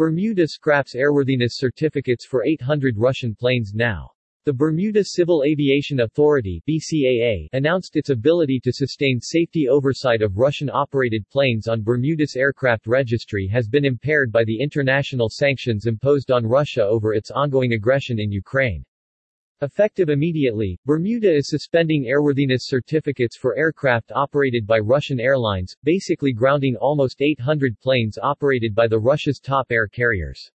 [0.00, 4.08] Bermuda scraps airworthiness certificates for 800 Russian planes now.
[4.46, 11.28] The Bermuda Civil Aviation Authority BCAA announced its ability to sustain safety oversight of Russian-operated
[11.28, 16.82] planes on Bermuda's aircraft registry has been impaired by the international sanctions imposed on Russia
[16.82, 18.82] over its ongoing aggression in Ukraine.
[19.62, 26.76] Effective immediately, Bermuda is suspending airworthiness certificates for aircraft operated by Russian airlines, basically grounding
[26.76, 30.50] almost 800 planes operated by the Russia's top air carriers.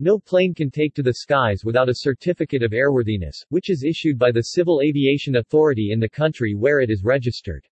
[0.00, 4.18] No plane can take to the skies without a certificate of airworthiness, which is issued
[4.18, 7.68] by the Civil Aviation Authority in the country where it is registered.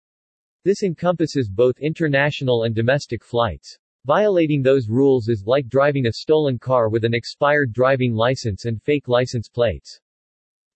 [0.65, 3.79] This encompasses both international and domestic flights.
[4.07, 8.83] Violating those rules is like driving a stolen car with an expired driving license and
[8.83, 10.01] fake license plates.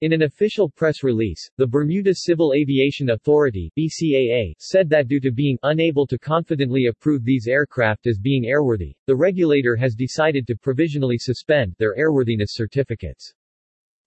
[0.02, 5.30] In an official press release, the Bermuda Civil Aviation Authority BCAA, said that due to
[5.30, 10.56] being unable to confidently approve these aircraft as being airworthy, the regulator has decided to
[10.56, 13.32] provisionally suspend their airworthiness certificates.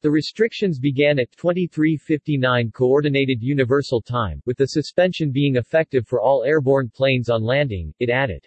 [0.02, 6.44] The restrictions began at 2359 Coordinated Universal Time, with the suspension being effective for all
[6.44, 8.45] airborne planes on landing, it added.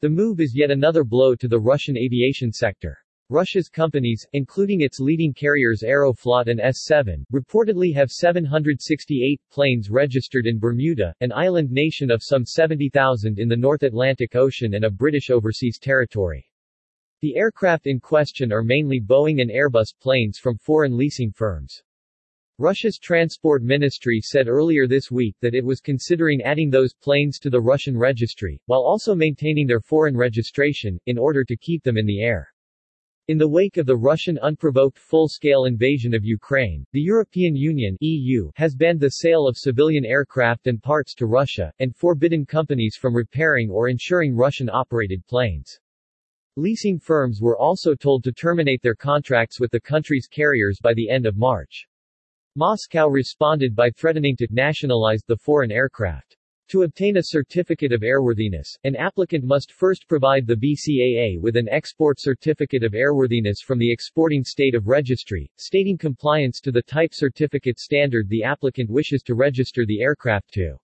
[0.00, 2.96] The move is yet another blow to the Russian aviation sector.
[3.32, 10.58] Russia's companies, including its leading carriers Aeroflot and S-7, reportedly have 768 planes registered in
[10.58, 15.30] Bermuda, an island nation of some 70,000 in the North Atlantic Ocean and a British
[15.30, 16.46] overseas territory.
[17.22, 21.82] The aircraft in question are mainly Boeing and Airbus planes from foreign leasing firms.
[22.58, 27.48] Russia's transport ministry said earlier this week that it was considering adding those planes to
[27.48, 32.04] the Russian registry, while also maintaining their foreign registration, in order to keep them in
[32.04, 32.52] the air.
[33.28, 38.50] In the wake of the Russian unprovoked full-scale invasion of Ukraine, the European Union EU
[38.56, 43.14] has banned the sale of civilian aircraft and parts to Russia, and forbidden companies from
[43.14, 45.78] repairing or insuring Russian-operated planes.
[46.56, 51.08] Leasing firms were also told to terminate their contracts with the country's carriers by the
[51.08, 51.86] end of March.
[52.56, 56.36] Moscow responded by threatening to nationalize the foreign aircraft.
[56.72, 61.68] To obtain a certificate of airworthiness, an applicant must first provide the BCAA with an
[61.68, 67.12] export certificate of airworthiness from the exporting state of registry, stating compliance to the type
[67.12, 70.78] certificate standard the applicant wishes to register the aircraft to.